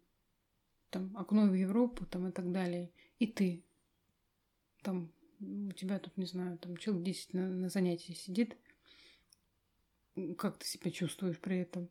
[0.91, 2.91] там, окно в Европу, там, и так далее.
[3.19, 3.65] И ты,
[4.83, 8.57] там, у тебя тут, не знаю, там человек 10 на, на занятии сидит–
[10.37, 11.89] как ты себя чувствуешь при этом?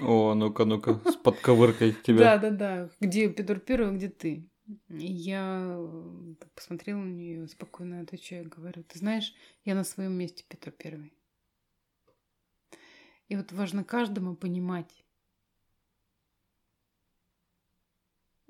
[0.00, 2.38] О, ну-ка, ну-ка, с подковыркой Да, тебя.
[2.38, 2.90] да, да.
[3.00, 4.48] Где Петр Первый, где ты?
[4.88, 10.70] Я э, посмотрела на нее, спокойно отвечаю, говорю, ты знаешь, я на своем месте Петр
[10.70, 11.12] Первый.
[13.28, 15.04] И вот важно каждому понимать,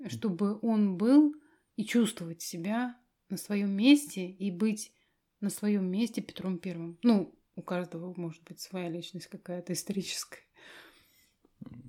[0.07, 1.35] чтобы он был
[1.75, 2.97] и чувствовать себя
[3.29, 4.93] на своем месте и быть
[5.41, 6.97] на своем месте Петром Первым.
[7.03, 10.41] Ну, у каждого может быть своя личность какая-то историческая.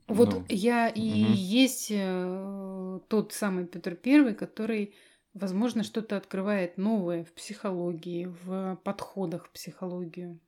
[0.07, 1.33] Вот ну, я и угу.
[1.33, 4.95] есть э, тот самый Петр Первый, который,
[5.35, 10.41] возможно, что-то открывает новое в психологии, в подходах в психологию,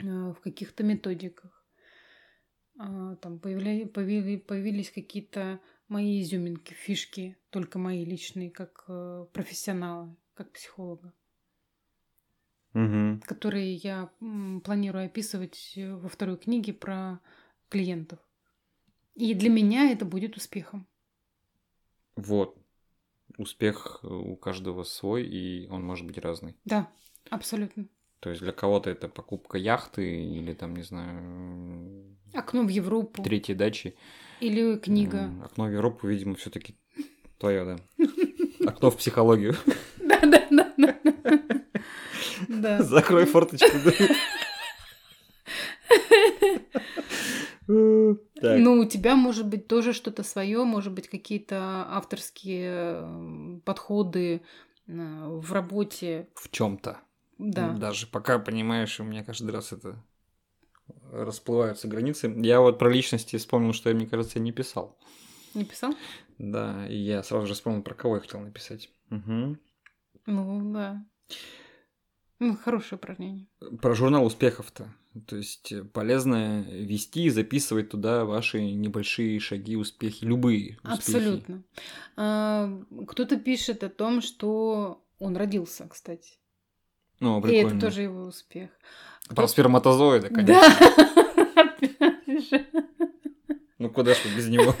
[0.00, 1.64] э, в каких-то методиках.
[2.78, 3.86] Э, там появля...
[3.86, 4.36] появили...
[4.36, 11.14] появились какие-то мои изюминки, фишки, только мои личные, как э, профессионала, как психолога
[12.74, 13.20] угу.
[13.24, 14.10] которые я
[14.64, 17.20] планирую описывать э, во второй книге про
[17.68, 18.18] клиентов.
[19.14, 20.86] И для меня это будет успехом.
[22.16, 22.56] Вот.
[23.38, 26.56] Успех э, у каждого свой, и он может быть разный.
[26.64, 26.88] Да,
[27.30, 27.88] абсолютно.
[28.20, 32.16] То есть для кого-то это покупка яхты или там, не знаю...
[32.34, 33.22] Окно в Европу.
[33.22, 33.96] Третьей дачи.
[34.40, 35.30] Или книга.
[35.42, 36.76] Окно в Европу, видимо, все таки
[37.38, 38.06] твое, да.
[38.66, 39.54] Окно в психологию.
[39.98, 40.20] Да,
[42.60, 42.82] да.
[42.82, 43.66] Закрой форточку.
[47.66, 54.42] Ну, у тебя может быть тоже что-то свое, может быть, какие-то авторские подходы
[54.86, 56.28] э, в работе.
[56.34, 56.98] В чем-то.
[57.38, 57.72] Да.
[57.72, 60.02] Даже пока, понимаешь, у меня каждый раз это
[61.12, 62.32] расплываются границы.
[62.38, 64.98] Я вот про личности вспомнил, что я, мне кажется, не писал.
[65.54, 65.94] Не писал?
[66.38, 68.90] Да, и я сразу же вспомнил, про кого я хотел написать.
[69.10, 69.56] Угу.
[70.26, 71.04] Ну, да.
[72.40, 73.46] Ну, хорошее упражнение.
[73.82, 74.92] Про журнал успехов-то.
[75.26, 81.16] То есть э, полезно вести и записывать туда ваши небольшие шаги, успехи, любые успехи.
[81.16, 81.62] Абсолютно.
[82.16, 86.38] А, кто-то пишет о том, что он родился, кстати.
[87.20, 87.68] Ну, прикольно.
[87.68, 88.70] И это тоже его успех.
[89.28, 90.76] Про сперматозоиды, конечно.
[90.78, 91.06] Да.
[93.78, 94.74] Ну куда ж без него?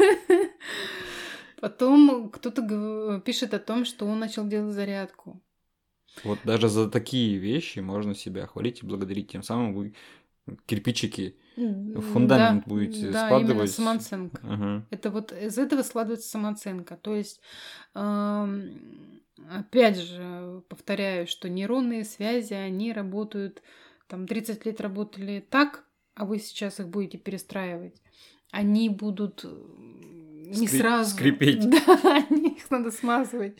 [1.58, 5.40] Потом кто-то пишет о том, что он начал делать зарядку.
[6.24, 9.30] Вот даже за такие вещи можно себя хвалить и благодарить.
[9.30, 9.94] Тем самым вы
[10.66, 13.50] кирпичики, фундамент да, будете да, складывать.
[13.50, 14.40] именно самооценка.
[14.42, 14.86] Ага.
[14.90, 16.96] Это вот из этого складывается самооценка.
[16.96, 17.40] То есть,
[17.94, 23.62] эм, опять же, повторяю, что нейронные связи, они работают,
[24.08, 25.84] там 30 лет работали так,
[26.14, 28.02] а вы сейчас их будете перестраивать.
[28.50, 29.44] Они будут
[30.50, 31.10] не Скри- сразу.
[31.14, 31.68] скрипеть.
[31.70, 33.56] Да, их надо смазывать.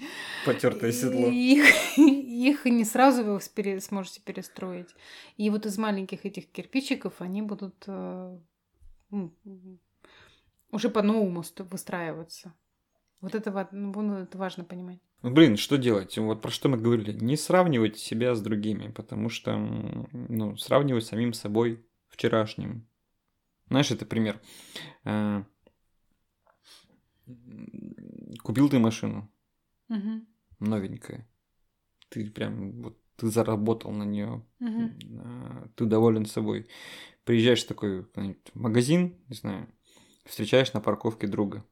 [0.46, 1.28] Потертое седло.
[1.28, 1.64] Их,
[1.98, 4.88] их не сразу вы пере- сможете перестроить.
[5.36, 8.38] И вот из маленьких этих кирпичиков они будут э,
[9.12, 9.32] м,
[10.70, 12.54] уже по-новому ст- выстраиваться.
[13.20, 14.98] Вот это, ну, ну, это важно понимать.
[15.22, 16.16] Ну, блин, что делать?
[16.16, 17.12] Вот про что мы говорили.
[17.12, 22.86] Не сравнивать себя с другими, потому что, ну, сравнивать самим собой вчерашним.
[23.68, 24.40] Знаешь, это пример.
[28.42, 29.30] Купил ты машину,
[29.88, 30.26] Мгм.
[30.60, 31.28] новенькая.
[32.08, 35.70] Ты прям, вот, ты заработал на нее, Мгм.
[35.76, 36.68] ты доволен собой.
[37.24, 38.06] Приезжаешь в такой
[38.54, 39.68] магазин, не знаю,
[40.24, 41.64] встречаешь на парковке друга.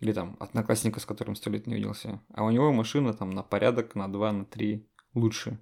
[0.00, 2.22] Или там одноклассника, с которым сто лет не виделся.
[2.32, 5.58] А у него машина там на порядок, на два, на три лучше.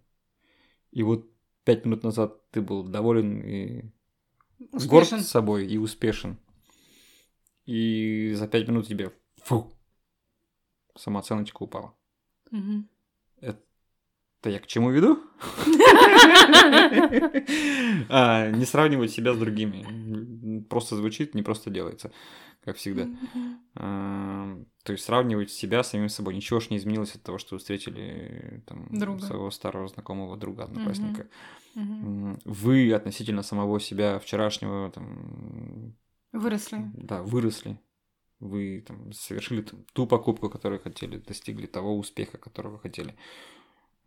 [0.93, 1.29] И вот
[1.65, 3.91] пять минут назад ты был доволен и
[4.87, 5.21] горд Успешен.
[5.21, 6.39] собой и успешен.
[7.69, 9.13] И за пять минут тебе
[9.45, 9.71] фу,
[10.97, 11.93] самооценочка упала.
[13.43, 15.19] Это я к чему веду?
[18.09, 20.61] А, Не сравнивать себя с другими.
[20.63, 22.11] Просто звучит, не просто делается,
[22.65, 23.07] как всегда.
[23.75, 26.35] А, То есть сравнивать себя с самим собой.
[26.37, 28.63] Ничего ж не изменилось от того, что вы встретили
[29.21, 31.29] своего старого знакомого друга, одноклассника.
[32.47, 35.95] Вы относительно самого себя вчерашнего там,
[36.33, 36.91] Выросли.
[36.95, 37.81] да, выросли.
[38.41, 43.17] Вы там, совершили там, ту покупку, которую хотели, достигли того успеха, которого хотели.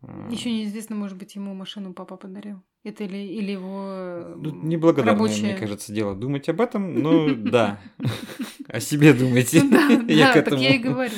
[0.00, 2.62] А, Еще неизвестно, может быть, ему машину папа подарил.
[2.82, 5.42] Это или, или его Тут м, неблагодарное, рабочая...
[5.42, 7.78] мне кажется, дело думать об этом, но да,
[8.68, 9.62] о себе думайте.
[9.62, 9.88] Да,
[10.42, 11.14] так я и говорю,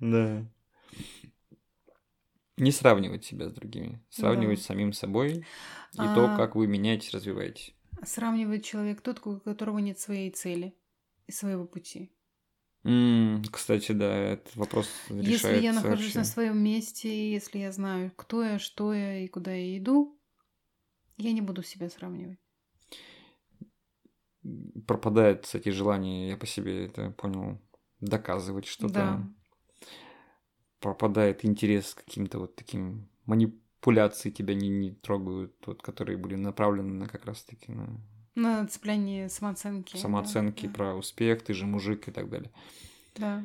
[0.00, 0.46] да.
[2.56, 4.02] Не сравнивать себя с другими.
[4.10, 5.44] Сравнивать с самим собой
[5.94, 7.75] и то, А- как вы меняетесь, развиваетесь.
[8.04, 10.76] Сравнивает человек тот, у которого нет своей цели
[11.26, 12.12] и своего пути.
[12.84, 16.18] М, Кстати, да, этот вопрос решается Если я нахожусь вообще.
[16.18, 20.16] на своем месте, если я знаю, кто я, что я и куда я иду,
[21.16, 22.38] я не буду себя сравнивать.
[24.86, 27.60] Пропадает, кстати, желание, я по себе это понял,
[28.00, 28.92] доказывать что-то.
[28.94, 29.28] Да.
[30.78, 33.08] Пропадает интерес к каким-то вот таким
[33.86, 37.86] манипуляции тебя не, не трогают, вот, которые были направлены на как раз-таки на
[38.34, 39.94] На цепляние самооценки.
[39.94, 42.50] да, самооценки, да, про успех, ты же мужик и так далее.
[43.16, 43.44] Да.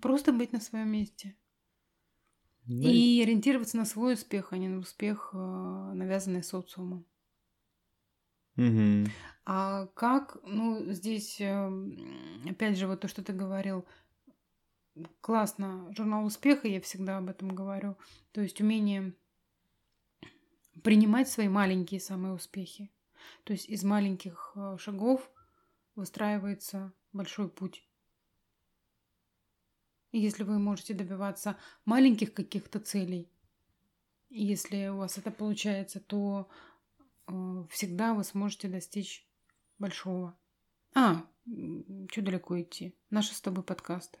[0.00, 1.36] Просто быть на своем месте.
[2.66, 7.04] Да И ориентироваться на свой успех, а не на успех, э, навязанный социумом.
[8.56, 9.06] Мгм.
[9.46, 13.84] А как, ну, здесь, эм, опять же, вот то, что ты говорил,
[15.20, 17.96] классно, журнал успеха, я всегда об этом говорю.
[18.32, 19.14] То есть умение
[20.82, 22.90] принимать свои маленькие самые успехи.
[23.44, 25.30] То есть из маленьких э, шагов
[25.94, 27.88] выстраивается большой путь.
[30.12, 33.30] И если вы можете добиваться маленьких каких-то целей,
[34.28, 36.48] если у вас это получается, то
[37.26, 39.26] э, всегда вы сможете достичь
[39.78, 40.36] большого.
[40.94, 41.26] А,
[42.10, 42.96] что далеко идти?
[43.10, 44.18] Наши с тобой подкасты.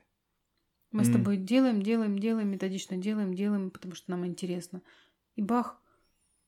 [0.94, 1.14] Мы с М.
[1.14, 4.80] тобой делаем, делаем, делаем, методично делаем, делаем, потому что нам интересно.
[5.34, 5.82] И бах,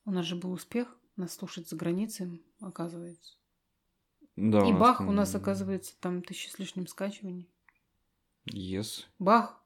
[0.05, 3.35] у нас же был успех, нас слушать за границей, оказывается.
[4.37, 7.51] Да, И нас бах, там у нас оказывается там тысяча с лишним скачиваний.
[8.49, 9.07] Yes.
[9.19, 9.61] Бах,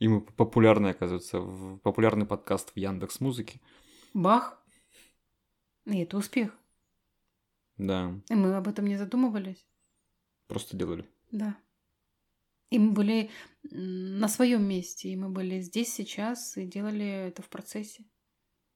[0.00, 3.60] И мы популярны, оказывается, в популярный подкаст в Яндекс Музыке.
[4.12, 4.60] бах.
[5.86, 6.52] И это успех.
[7.76, 9.64] Да, И мы об этом не задумывались.
[10.48, 11.08] просто делали.
[11.30, 11.56] Да.
[12.70, 13.30] И мы были
[13.70, 18.04] на своем месте, и мы были здесь сейчас и делали это в процессе.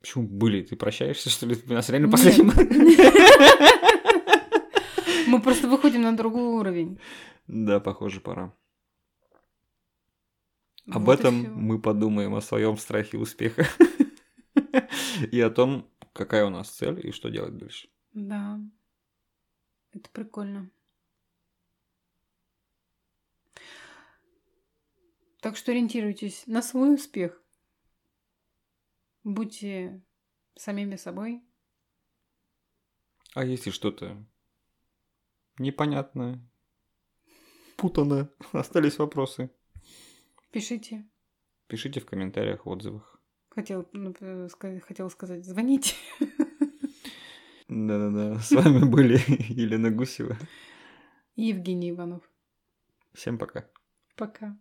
[0.00, 0.62] Почему были?
[0.62, 1.56] Ты прощаешься, что ли?
[1.66, 2.12] У нас реально Нет.
[2.12, 2.50] последний...
[5.26, 6.98] Мы просто выходим на другой уровень.
[7.46, 8.54] Да, похоже, пора.
[10.86, 13.66] Об Вот этом мы подумаем, о своем страхе успеха.
[15.32, 17.88] И о том, какая у нас цель и что делать дальше.
[18.12, 18.60] Да.
[19.92, 20.70] Это прикольно.
[25.44, 27.38] Так что ориентируйтесь на свой успех.
[29.24, 30.02] Будьте
[30.56, 31.44] самими собой.
[33.34, 34.24] А если что-то
[35.58, 36.40] непонятное,
[37.76, 39.50] путанное, остались вопросы,
[40.50, 41.06] Пишите.
[41.66, 43.20] Пишите в комментариях, в отзывах.
[43.50, 45.94] Хотел, ну, э, ска- хотела сказать, звоните.
[47.68, 48.38] Да-да-да.
[48.38, 49.18] С вами были
[49.52, 50.38] Елена Гусева.
[51.34, 52.22] И Евгений Иванов.
[53.12, 53.68] Всем пока.
[54.16, 54.58] Пока.